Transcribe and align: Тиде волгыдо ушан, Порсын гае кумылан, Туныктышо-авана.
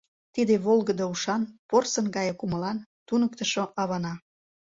Тиде 0.33 0.55
волгыдо 0.65 1.05
ушан, 1.13 1.41
Порсын 1.69 2.05
гае 2.15 2.33
кумылан, 2.39 2.77
Туныктышо-авана. 3.07 4.13